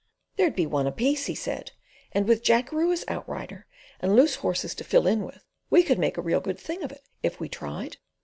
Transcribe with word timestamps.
"There'd 0.35 0.55
be 0.55 0.65
one 0.65 0.87
apiece," 0.87 1.27
he 1.27 1.35
said, 1.35 1.73
"and 2.11 2.27
with 2.27 2.41
Jackeroo 2.43 2.91
as 2.91 3.05
outrider, 3.07 3.67
and 3.99 4.15
loose 4.15 4.37
horses 4.37 4.73
to 4.73 4.83
fill 4.83 5.05
in 5.05 5.23
with, 5.23 5.45
we 5.69 5.83
could 5.83 5.99
make 5.99 6.17
a 6.17 6.23
real 6.23 6.41
good 6.41 6.57
thing 6.57 6.81
of 6.81 6.91
it 6.91 7.03
if 7.21 7.39
we 7.39 7.47
tried. 7.47 7.97